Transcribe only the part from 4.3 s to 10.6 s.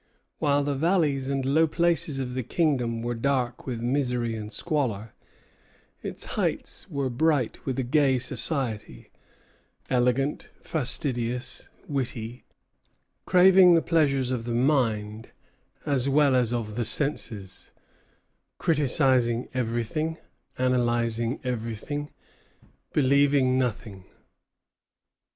and squalor, its heights were bright with a gay society, elegant,